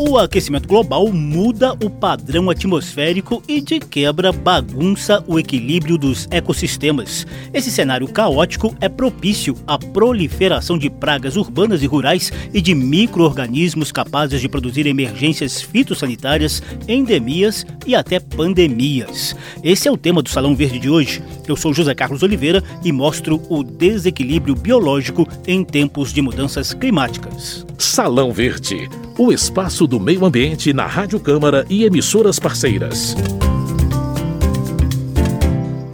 [0.00, 7.26] O aquecimento global muda o padrão atmosférico e, de quebra, bagunça o equilíbrio dos ecossistemas.
[7.52, 13.90] Esse cenário caótico é propício à proliferação de pragas urbanas e rurais e de micro-organismos
[13.90, 19.34] capazes de produzir emergências fitossanitárias, endemias e até pandemias.
[19.64, 21.20] Esse é o tema do Salão Verde de hoje.
[21.48, 27.66] Eu sou José Carlos Oliveira e mostro o desequilíbrio biológico em tempos de mudanças climáticas.
[27.76, 33.16] Salão Verde o espaço do meio ambiente na Rádio Câmara e emissoras parceiras.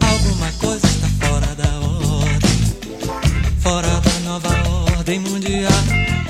[0.00, 1.78] Alguma coisa está fora da
[2.20, 2.50] ordem,
[3.60, 5.70] fora da nova ordem mundial.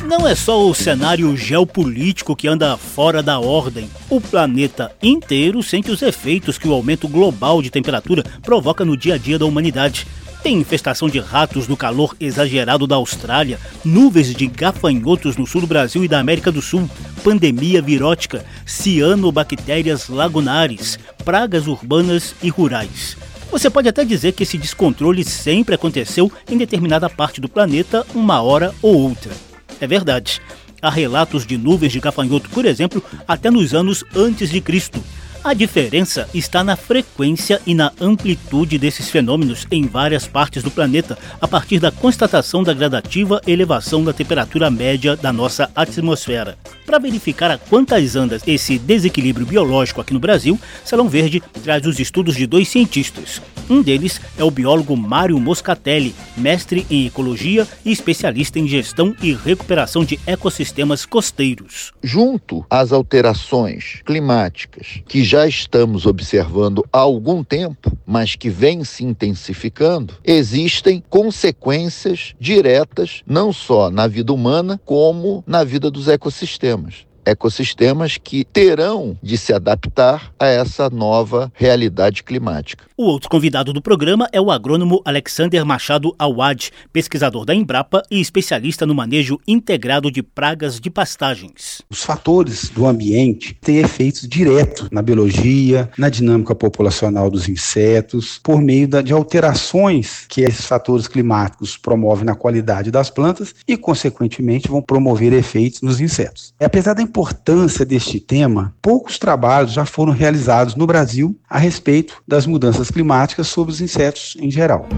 [0.07, 3.89] Não é só o cenário geopolítico que anda fora da ordem.
[4.11, 9.15] O planeta inteiro sente os efeitos que o aumento global de temperatura provoca no dia
[9.15, 10.07] a dia da humanidade.
[10.45, 15.67] Tem infestação de ratos no calor exagerado da Austrália, nuvens de gafanhotos no sul do
[15.67, 16.87] Brasil e da América do Sul,
[17.25, 23.17] pandemia virótica, cianobactérias lagunares, pragas urbanas e rurais.
[23.51, 28.43] Você pode até dizer que esse descontrole sempre aconteceu em determinada parte do planeta, uma
[28.43, 29.33] hora ou outra.
[29.81, 30.43] É verdade.
[30.83, 35.03] Há relatos de nuvens de gafanhoto, por exemplo, até nos anos antes de Cristo.
[35.45, 41.19] A diferença está na frequência e na amplitude desses fenômenos em várias partes do planeta,
[41.39, 46.57] a partir da constatação da gradativa elevação da temperatura média da nossa atmosfera.
[46.87, 51.99] Para verificar a quantas anda esse desequilíbrio biológico aqui no Brasil, Salão Verde traz os
[51.99, 53.43] estudos de dois cientistas.
[53.69, 59.33] Um deles é o biólogo Mário Moscatelli, mestre em ecologia e especialista em gestão e
[59.33, 61.93] recuperação de ecossistemas costeiros.
[62.03, 69.05] Junto às alterações climáticas que já estamos observando há algum tempo, mas que vêm se
[69.05, 78.19] intensificando, existem consequências diretas não só na vida humana, como na vida dos ecossistemas ecossistemas
[78.19, 82.85] que terão de se adaptar a essa nova realidade climática.
[82.97, 88.21] O outro convidado do programa é o agrônomo Alexander Machado Awad, pesquisador da Embrapa e
[88.21, 91.83] especialista no manejo integrado de pragas de pastagens.
[91.91, 98.61] Os fatores do ambiente têm efeitos diretos na biologia, na dinâmica populacional dos insetos, por
[98.61, 104.81] meio de alterações que esses fatores climáticos promovem na qualidade das plantas e, consequentemente, vão
[104.81, 106.55] promover efeitos nos insetos.
[106.61, 112.45] Apesar da importância deste tema, poucos trabalhos já foram realizados no Brasil a respeito das
[112.45, 114.89] mudanças climáticas sobre os insetos em geral.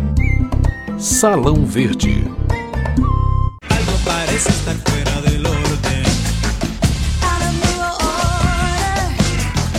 [0.98, 2.24] Salão Verde.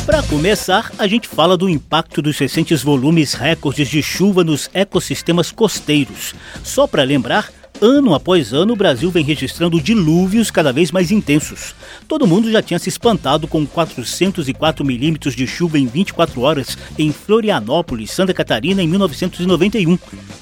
[0.05, 5.51] Para começar, a gente fala do impacto dos recentes volumes recordes de chuva nos ecossistemas
[5.51, 6.35] costeiros.
[6.63, 11.75] Só para lembrar, Ano após ano, o Brasil vem registrando dilúvios cada vez mais intensos.
[12.07, 17.11] Todo mundo já tinha se espantado com 404 milímetros de chuva em 24 horas em
[17.11, 19.99] Florianópolis, Santa Catarina, em 1991.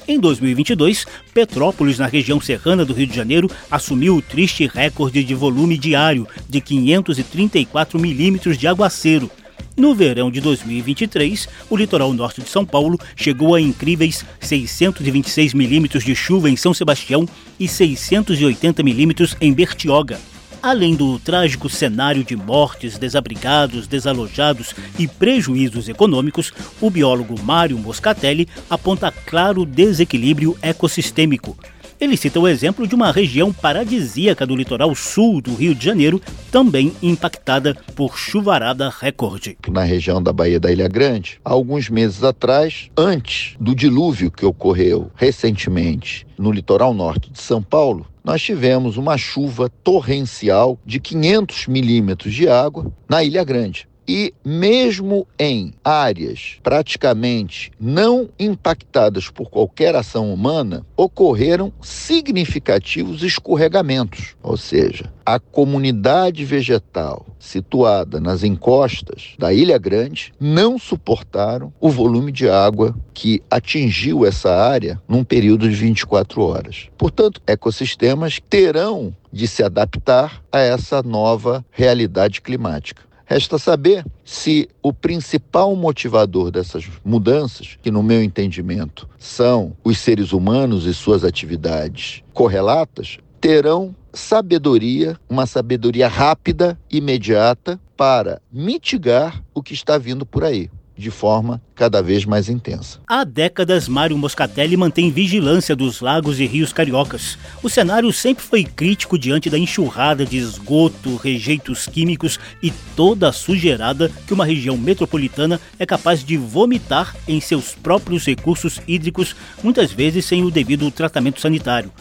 [0.08, 5.36] Em 2022, Petrópolis, na região serrana do Rio de Janeiro, assumiu o triste recorde de
[5.36, 9.30] volume diário de 534 milímetros de aguaceiro.
[9.78, 16.06] No verão de 2023, o litoral norte de São Paulo chegou a incríveis 626 milímetros
[16.06, 17.28] de chuva em São Sebastião
[17.60, 20.18] e 680 milímetros em Bertioga.
[20.64, 28.48] Além do trágico cenário de mortes, desabrigados, desalojados e prejuízos econômicos, o biólogo Mário Moscatelli
[28.70, 31.58] aponta claro desequilíbrio ecossistêmico.
[32.00, 36.22] Ele cita o exemplo de uma região paradisíaca do litoral sul do Rio de Janeiro,
[36.52, 39.58] também impactada por chuvarada recorde.
[39.70, 44.46] Na região da Baía da Ilha Grande, há alguns meses atrás, antes do dilúvio que
[44.46, 51.68] ocorreu recentemente no litoral norte de São Paulo, nós tivemos uma chuva torrencial de 500
[51.68, 53.88] milímetros de água na Ilha Grande.
[54.08, 64.58] E mesmo em áreas praticamente não impactadas por qualquer ação humana, ocorreram significativos escorregamentos, ou
[64.58, 72.48] seja, a comunidade vegetal situada nas encostas da Ilha Grande não suportaram o volume de
[72.48, 76.90] água que atingiu essa área num período de 24 horas.
[76.98, 83.04] Portanto, ecossistemas terão de se adaptar a essa nova realidade climática.
[83.26, 90.32] Resta saber se o principal motivador dessas mudanças, que no meu entendimento são os seres
[90.32, 99.74] humanos e suas atividades correlatas, terão sabedoria, uma sabedoria rápida, imediata, para mitigar o que
[99.74, 100.70] está vindo por aí.
[100.98, 103.00] De forma cada vez mais intensa.
[103.08, 107.38] Há décadas, Mário Moscatelli mantém vigilância dos lagos e rios cariocas.
[107.62, 113.34] O cenário sempre foi crítico diante da enxurrada de esgoto, rejeitos químicos e toda a
[113.34, 119.92] sujeirada que uma região metropolitana é capaz de vomitar em seus próprios recursos hídricos, muitas
[119.92, 121.92] vezes sem o devido tratamento sanitário.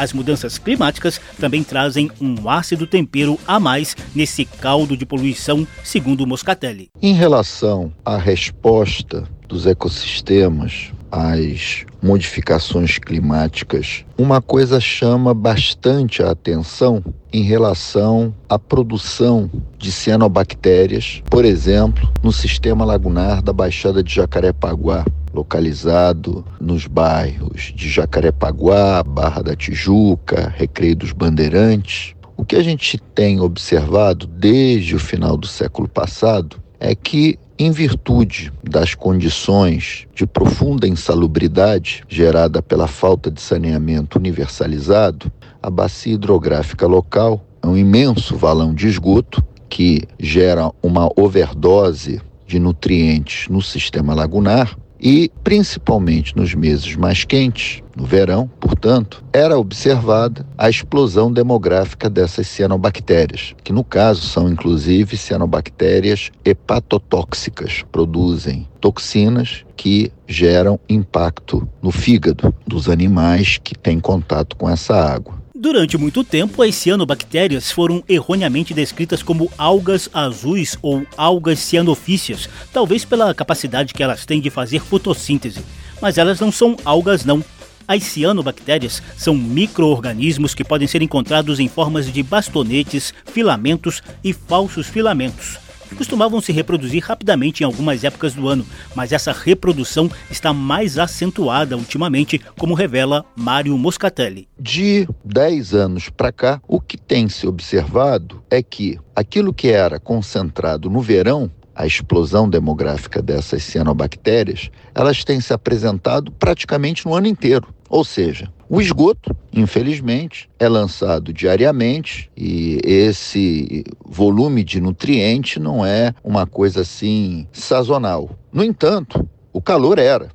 [0.00, 6.26] As mudanças climáticas também trazem um ácido tempero a mais nesse caldo de poluição, segundo
[6.26, 6.88] Moscatelli.
[7.02, 17.04] Em relação à resposta dos ecossistemas às modificações climáticas, uma coisa chama bastante a atenção
[17.30, 25.04] em relação à produção de cianobactérias, por exemplo, no sistema lagunar da Baixada de Jacarepaguá
[25.32, 32.14] localizado nos bairros de Jacarepaguá, Barra da Tijuca, Recreio dos Bandeirantes.
[32.36, 37.70] O que a gente tem observado desde o final do século passado é que, em
[37.70, 45.30] virtude das condições de profunda insalubridade gerada pela falta de saneamento universalizado,
[45.62, 52.58] a bacia hidrográfica local é um imenso valão de esgoto que gera uma overdose de
[52.58, 60.46] nutrientes no sistema lagunar e, principalmente nos meses mais quentes, no verão, portanto, era observada
[60.56, 70.12] a explosão demográfica dessas cianobactérias, que no caso são inclusive cianobactérias hepatotóxicas, produzem toxinas que
[70.26, 75.39] geram impacto no fígado dos animais que têm contato com essa água.
[75.62, 83.04] Durante muito tempo, as cianobactérias foram erroneamente descritas como algas azuis ou algas cianofícias, talvez
[83.04, 85.62] pela capacidade que elas têm de fazer fotossíntese.
[86.00, 87.44] Mas elas não são algas não.
[87.86, 94.86] As cianobactérias são micro-organismos que podem ser encontrados em formas de bastonetes, filamentos e falsos
[94.86, 95.58] filamentos
[95.94, 101.76] costumavam se reproduzir rapidamente em algumas épocas do ano, mas essa reprodução está mais acentuada
[101.76, 104.48] ultimamente, como revela Mário Moscatelli.
[104.58, 109.98] De 10 anos para cá, o que tem se observado é que aquilo que era
[109.98, 117.26] concentrado no verão a explosão demográfica dessas cianobactérias, elas têm se apresentado praticamente no ano
[117.26, 117.68] inteiro.
[117.88, 126.14] Ou seja, o esgoto, infelizmente, é lançado diariamente e esse volume de nutriente não é
[126.22, 128.30] uma coisa assim sazonal.
[128.52, 130.28] No entanto, o calor era,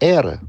[0.00, 0.40] era,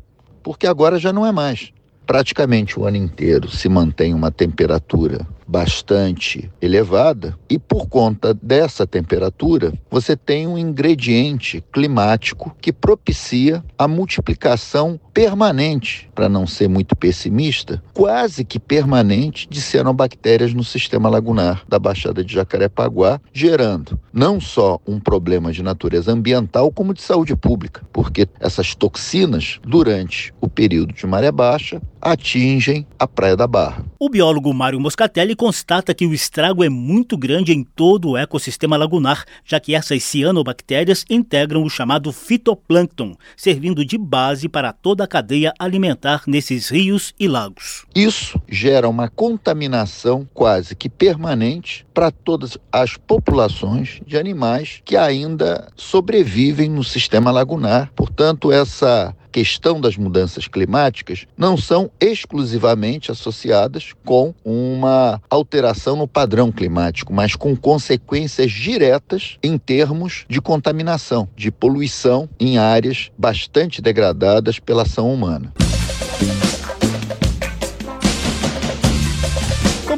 [0.41, 1.73] porque agora já não é mais.
[2.07, 9.71] Praticamente o ano inteiro se mantém uma temperatura bastante elevada e por conta dessa temperatura,
[9.87, 17.83] você tem um ingrediente climático que propicia a multiplicação permanente, para não ser muito pessimista,
[17.93, 24.79] quase que permanente de cianobactérias no sistema lagunar da Baixada de Jacarepaguá, gerando não só
[24.87, 30.93] um problema de natureza ambiental, como de saúde pública, porque essas toxinas, durante o período
[30.93, 33.85] de maré baixa, atingem a Praia da Barra.
[33.99, 38.77] O biólogo Mário Moscatelli constata que o estrago é muito grande em todo o ecossistema
[38.77, 45.07] lagunar, já que essas cianobactérias integram o chamado fitoplâncton, servindo de base para toda a
[45.07, 47.83] cadeia alimentar nesses rios e lagos.
[47.93, 55.67] Isso gera uma contaminação quase que permanente para todas as populações de animais que ainda
[55.75, 57.91] sobrevivem no sistema lagunar.
[57.97, 66.51] Portanto, essa questão das mudanças climáticas não são exclusivamente associadas com uma alteração no padrão
[66.51, 74.59] climático, mas com consequências diretas em termos de contaminação, de poluição em áreas bastante degradadas
[74.59, 75.51] pela ação humana.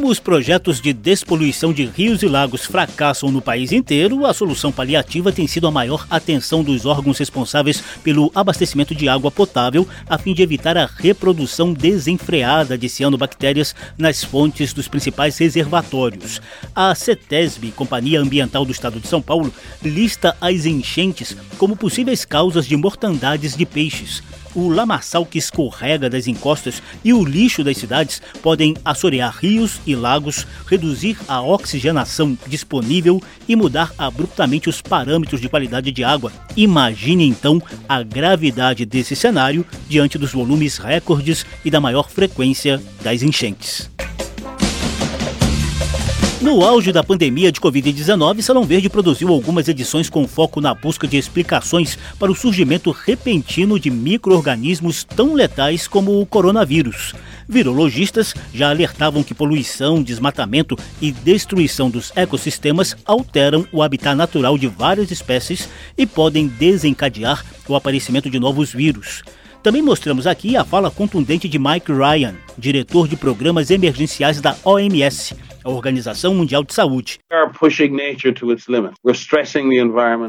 [0.06, 4.72] Como os projetos de despoluição de rios e lagos fracassam no país inteiro, a solução
[4.72, 10.20] paliativa tem sido a maior atenção dos órgãos responsáveis pelo abastecimento de água potável, a
[10.20, 16.40] fim de evitar a reprodução desenfreada de cianobactérias nas fontes dos principais reservatórios.
[16.76, 22.68] A CETESB, Companhia Ambiental do Estado de São Paulo, lista as enchentes como possíveis causas
[22.68, 24.22] de mortandades de peixes
[24.56, 29.96] o lamaçal que escorrega das encostas e o lixo das cidades podem assorear rios e
[29.96, 36.32] lagos, reduzir a oxigenação disponível e mudar abruptamente os parâmetros de qualidade de água.
[36.56, 43.22] Imagine então a gravidade desse cenário diante dos volumes recordes e da maior frequência das
[43.22, 43.95] enchentes.
[46.46, 51.08] No auge da pandemia de Covid-19, Salão Verde produziu algumas edições com foco na busca
[51.08, 57.16] de explicações para o surgimento repentino de micro-organismos tão letais como o coronavírus.
[57.50, 64.68] Virologistas já alertavam que poluição, desmatamento e destruição dos ecossistemas alteram o habitat natural de
[64.68, 69.24] várias espécies e podem desencadear o aparecimento de novos vírus.
[69.64, 75.36] Também mostramos aqui a fala contundente de Mike Ryan, diretor de programas emergenciais da OMS,
[75.66, 77.18] a Organização Mundial de Saúde.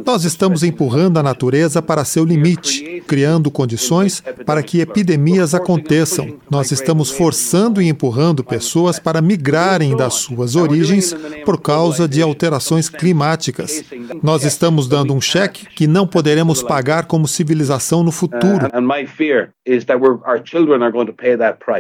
[0.07, 6.39] Nós estamos empurrando a natureza para seu limite, criando condições para que epidemias aconteçam.
[6.51, 11.15] Nós estamos forçando e empurrando pessoas para migrarem das suas origens
[11.45, 13.85] por causa de alterações climáticas.
[14.23, 18.69] Nós estamos dando um cheque que não poderemos pagar como civilização no futuro.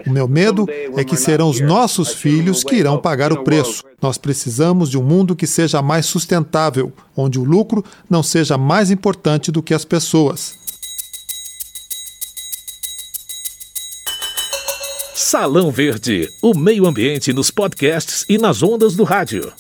[0.07, 3.85] O meu medo é que serão os nossos filhos que irão pagar o preço.
[4.03, 8.91] Nós precisamos de um mundo que seja mais sustentável, onde o lucro não seja mais
[8.91, 10.59] importante do que as pessoas.
[15.15, 19.53] Salão Verde, o meio ambiente nos podcasts e nas ondas do rádio.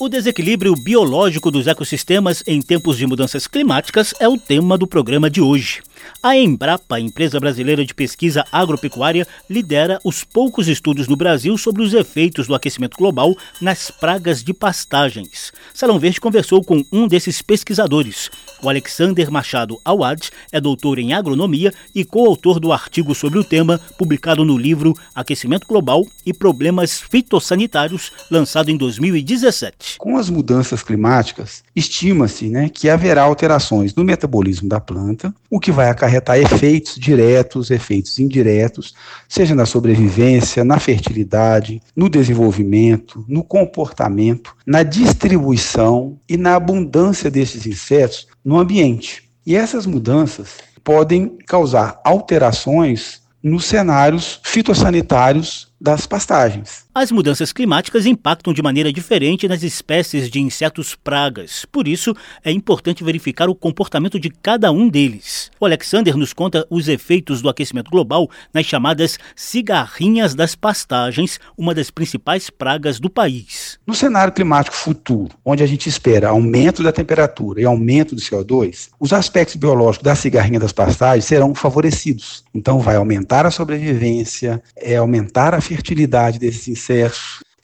[0.00, 5.30] O desequilíbrio biológico dos ecossistemas em tempos de mudanças climáticas é o tema do programa
[5.30, 5.80] de hoje.
[6.22, 11.94] A Embrapa, empresa brasileira de pesquisa agropecuária, lidera os poucos estudos no Brasil sobre os
[11.94, 15.52] efeitos do aquecimento global nas pragas de pastagens.
[15.74, 18.30] Salão Verde conversou com um desses pesquisadores.
[18.62, 23.80] O Alexander Machado Awad é doutor em agronomia e coautor do artigo sobre o tema,
[23.98, 29.96] publicado no livro Aquecimento Global e Problemas Fitossanitários, lançado em 2017.
[29.98, 35.72] Com as mudanças climáticas, estima-se né, que haverá alterações no metabolismo da planta, o que
[35.72, 38.94] vai acarretar efeitos diretos, efeitos indiretos,
[39.28, 47.66] seja na sobrevivência, na fertilidade, no desenvolvimento, no comportamento, na distribuição e na abundância desses
[47.66, 49.30] insetos no ambiente.
[49.46, 56.81] E essas mudanças podem causar alterações nos cenários fitossanitários das pastagens.
[56.94, 61.64] As mudanças climáticas impactam de maneira diferente nas espécies de insetos pragas.
[61.64, 65.50] Por isso, é importante verificar o comportamento de cada um deles.
[65.58, 71.74] O Alexander nos conta os efeitos do aquecimento global nas chamadas cigarrinhas das pastagens, uma
[71.74, 73.78] das principais pragas do país.
[73.86, 78.90] No cenário climático futuro, onde a gente espera aumento da temperatura e aumento do CO2,
[79.00, 82.44] os aspectos biológicos da cigarrinha das pastagens serão favorecidos.
[82.54, 86.81] Então, vai aumentar a sobrevivência, é aumentar a fertilidade desses insetos.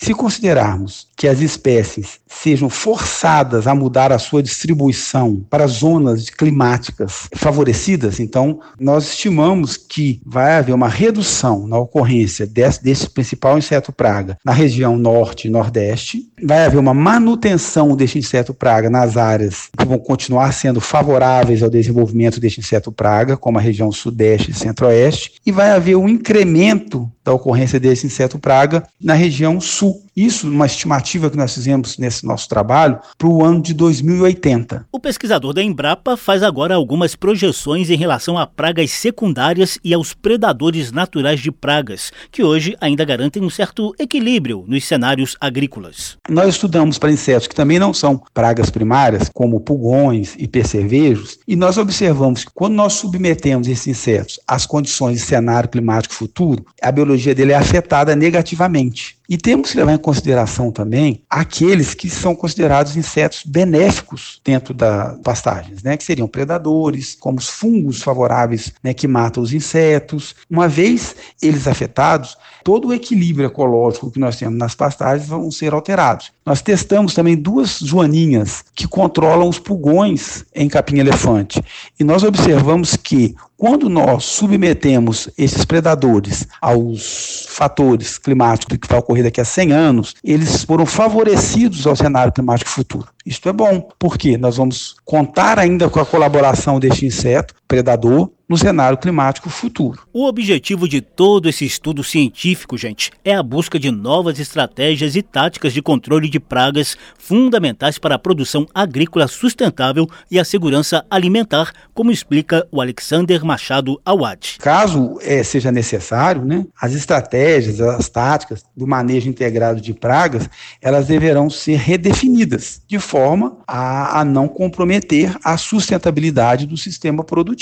[0.01, 7.29] Se considerarmos que as espécies sejam forçadas a mudar a sua distribuição para zonas climáticas
[7.35, 13.91] favorecidas, então nós estimamos que vai haver uma redução na ocorrência desse, desse principal inseto
[13.91, 19.69] praga na região norte e nordeste, vai haver uma manutenção deste inseto praga nas áreas
[19.77, 24.55] que vão continuar sendo favoráveis ao desenvolvimento deste inseto praga, como a região sudeste e
[24.55, 30.03] centro-oeste, e vai haver um incremento da ocorrência desse inseto praga na região sul.
[30.19, 34.87] Isso, uma estimativa que nós fizemos nesse nosso trabalho para o ano de 2080.
[34.91, 40.15] O pesquisador da Embrapa faz agora algumas projeções em relação a pragas secundárias e aos
[40.15, 46.17] predadores naturais de pragas, que hoje ainda garantem um certo equilíbrio nos cenários agrícolas.
[46.29, 51.55] Nós estudamos para insetos que também não são pragas primárias, como pulgões e percevejos, e
[51.55, 56.91] nós observamos que quando nós submetemos esses insetos às condições de cenário climático futuro, a
[56.91, 59.18] biologia dele é afetada negativamente.
[59.29, 65.19] E temos que levar em consideração também aqueles que são considerados insetos benéficos dentro das
[65.19, 70.35] pastagens, né, que seriam predadores, como os fungos favoráveis né, que matam os insetos.
[70.49, 75.75] Uma vez eles afetados, todo o equilíbrio ecológico que nós temos nas pastagens vão ser
[75.75, 76.33] alterados.
[76.47, 81.63] Nós testamos também duas joaninhas que controlam os pulgões em capim-elefante.
[82.01, 89.25] E nós observamos que quando nós submetemos esses predadores aos fatores climáticos que vai ocorrer
[89.25, 93.09] daqui a 100 anos, eles foram favorecidos ao cenário climático futuro.
[93.27, 98.57] Isto é bom, porque nós vamos contar ainda com a colaboração deste inseto predador no
[98.57, 100.01] cenário climático futuro.
[100.11, 105.23] O objetivo de todo esse estudo científico, gente, é a busca de novas estratégias e
[105.23, 111.73] táticas de controle de pragas fundamentais para a produção agrícola sustentável e a segurança alimentar,
[111.93, 114.57] como explica o Alexander Machado Awad.
[114.61, 120.49] Caso é, seja necessário, né, as estratégias, as táticas do manejo integrado de pragas,
[120.81, 127.58] elas deverão ser redefinidas de forma a, a não comprometer a sustentabilidade do sistema produtivo.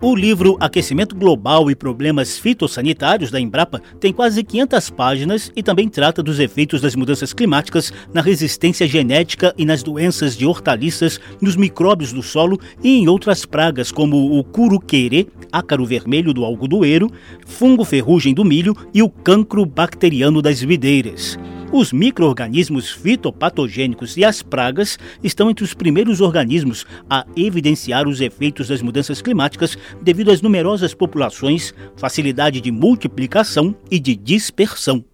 [0.00, 5.62] O O livro Aquecimento Global e Problemas Fitossanitários da Embrapa tem quase 500 páginas e
[5.62, 11.20] também trata dos efeitos das mudanças climáticas na resistência genética e nas doenças de hortaliças,
[11.42, 17.10] nos micróbios do solo e em outras pragas como o curuquerê, ácaro vermelho do algodoeiro,
[17.44, 21.38] fungo ferrugem do milho e o cancro bacteriano das videiras.
[21.72, 28.66] Os micro-organismos fitopatogênicos e as pragas estão entre os primeiros organismos a evidenciar os efeitos
[28.66, 35.04] das mudanças climáticas devido às numerosas populações, facilidade de multiplicação e de dispersão.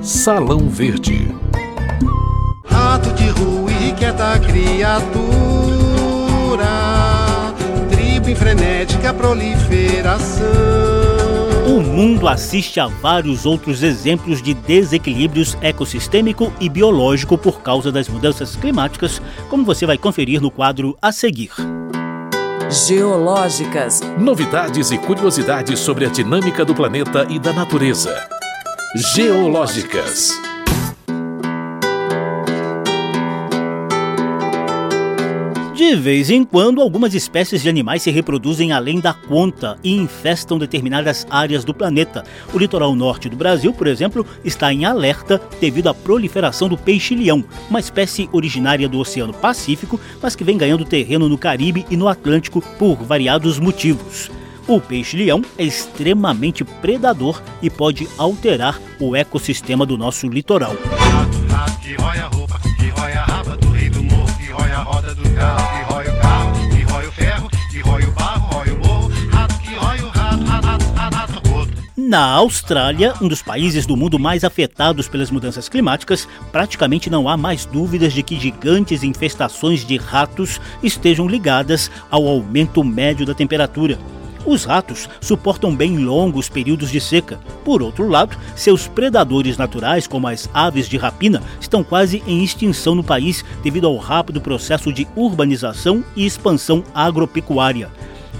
[0.00, 1.26] Salão Verde
[2.64, 5.04] Rato de rua inquieta criatura
[7.90, 11.03] Tribo em frenética proliferação
[11.74, 18.08] o mundo assiste a vários outros exemplos de desequilíbrios ecossistêmico e biológico por causa das
[18.08, 21.50] mudanças climáticas, como você vai conferir no quadro a seguir.
[22.70, 24.00] Geológicas.
[24.16, 28.14] Novidades e curiosidades sobre a dinâmica do planeta e da natureza.
[29.12, 30.53] Geológicas.
[35.74, 40.56] De vez em quando, algumas espécies de animais se reproduzem além da conta e infestam
[40.56, 42.22] determinadas áreas do planeta.
[42.52, 47.44] O litoral norte do Brasil, por exemplo, está em alerta devido à proliferação do peixe-leão,
[47.68, 52.06] uma espécie originária do Oceano Pacífico, mas que vem ganhando terreno no Caribe e no
[52.06, 54.30] Atlântico por variados motivos.
[54.68, 60.76] O peixe-leão é extremamente predador e pode alterar o ecossistema do nosso litoral.
[60.98, 65.13] Rato, rato, que a roupa, que a raba do rei do morro, que a roda
[65.44, 66.44] do carro.
[72.14, 77.36] Na Austrália, um dos países do mundo mais afetados pelas mudanças climáticas, praticamente não há
[77.36, 83.98] mais dúvidas de que gigantes infestações de ratos estejam ligadas ao aumento médio da temperatura.
[84.46, 87.40] Os ratos suportam bem longos períodos de seca.
[87.64, 92.94] Por outro lado, seus predadores naturais, como as aves de rapina, estão quase em extinção
[92.94, 97.90] no país devido ao rápido processo de urbanização e expansão agropecuária.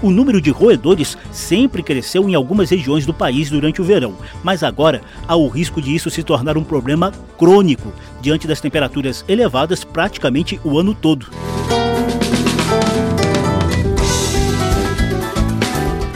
[0.01, 4.61] O número de roedores sempre cresceu em algumas regiões do país durante o verão, mas
[4.61, 9.83] agora há o risco de isso se tornar um problema crônico diante das temperaturas elevadas
[9.83, 11.27] praticamente o ano todo.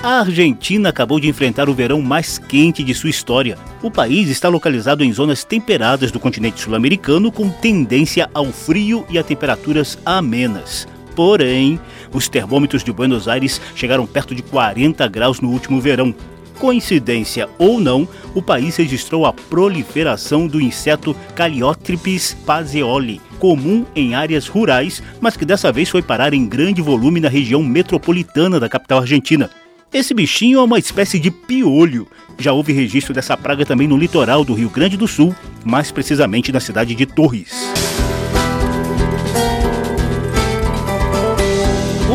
[0.01, 3.58] A Argentina acabou de enfrentar o verão mais quente de sua história.
[3.84, 9.19] O país está localizado em zonas temperadas do continente sul-americano com tendência ao frio e
[9.19, 10.88] a temperaturas amenas.
[11.17, 11.78] Porém,
[12.13, 16.15] os termômetros de Buenos Aires chegaram perto de 40 graus no último verão.
[16.58, 24.47] Coincidência ou não, o país registrou a proliferação do inseto Calliotrypis paseoli, comum em áreas
[24.47, 29.00] rurais, mas que dessa vez foi parar em grande volume na região metropolitana da capital
[29.00, 29.50] argentina.
[29.91, 32.08] Esse bichinho é uma espécie de piolho.
[32.38, 36.52] Já houve registro dessa praga também no litoral do Rio Grande do Sul, mais precisamente
[36.52, 37.52] na cidade de Torres.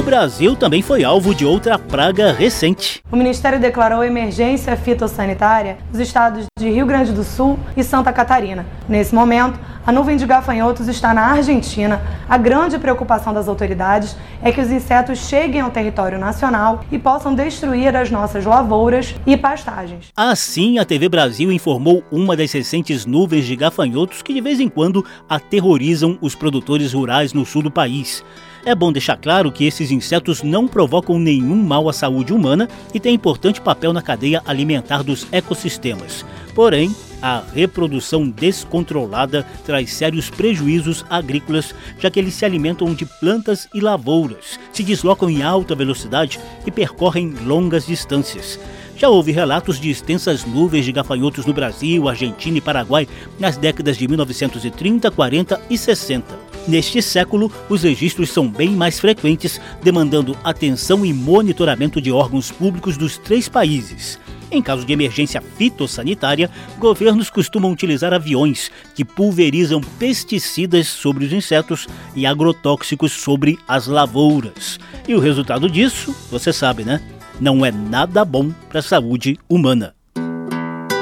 [0.04, 3.02] Brasil também foi alvo de outra praga recente.
[3.10, 8.66] O Ministério declarou emergência fitossanitária nos estados de Rio Grande do Sul e Santa Catarina.
[8.86, 12.02] Nesse momento, a nuvem de gafanhotos está na Argentina.
[12.28, 17.34] A grande preocupação das autoridades é que os insetos cheguem ao território nacional e possam
[17.34, 20.12] destruir as nossas lavouras e pastagens.
[20.14, 24.68] Assim, a TV Brasil informou uma das recentes nuvens de gafanhotos que de vez em
[24.68, 28.22] quando aterrorizam os produtores rurais no sul do país.
[28.66, 33.00] É bom deixar claro que esses insetos não provocam nenhum mal à saúde humana e
[33.00, 36.24] têm importante papel na cadeia alimentar dos ecossistemas.
[36.54, 43.68] Porém, a reprodução descontrolada traz sérios prejuízos agrícolas, já que eles se alimentam de plantas
[43.74, 48.58] e lavouras, se deslocam em alta velocidade e percorrem longas distâncias.
[48.96, 53.06] Já houve relatos de extensas nuvens de gafanhotos no Brasil, Argentina e Paraguai
[53.38, 56.53] nas décadas de 1930, 40 e 60.
[56.66, 62.96] Neste século, os registros são bem mais frequentes, demandando atenção e monitoramento de órgãos públicos
[62.96, 64.18] dos três países.
[64.50, 71.86] Em caso de emergência fitossanitária, governos costumam utilizar aviões que pulverizam pesticidas sobre os insetos
[72.14, 74.78] e agrotóxicos sobre as lavouras.
[75.06, 77.02] E o resultado disso, você sabe, né?
[77.40, 79.93] Não é nada bom para a saúde humana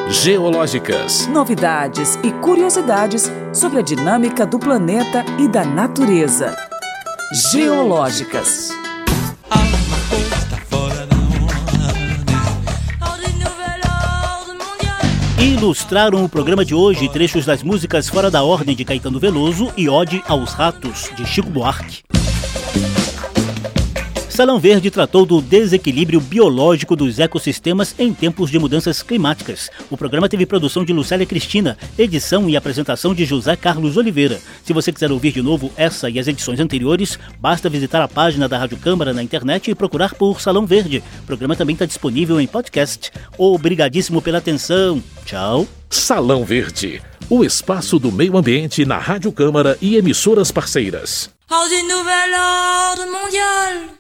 [0.09, 6.57] geológicas, novidades e curiosidades sobre a dinâmica do planeta e da natureza.
[7.53, 8.71] Geológicas.
[15.39, 19.89] Ilustraram o programa de hoje trechos das músicas Fora da Ordem de Caetano Veloso e
[19.89, 22.03] Ode aos Ratos de Chico Buarque.
[24.33, 29.71] Salão Verde tratou do desequilíbrio biológico dos ecossistemas em tempos de mudanças climáticas.
[29.91, 34.41] O programa teve produção de Lucélia Cristina, edição e apresentação de José Carlos Oliveira.
[34.65, 38.49] Se você quiser ouvir de novo essa e as edições anteriores, basta visitar a página
[38.49, 41.05] da Rádio Câmara na internet e procurar por Salão Verde.
[41.25, 43.13] O programa também está disponível em podcast.
[43.37, 45.03] Obrigadíssimo pela atenção.
[45.27, 45.69] Tchau.
[45.91, 51.29] Salão Verde, o espaço do meio ambiente na Rádio Câmara e emissoras parceiras.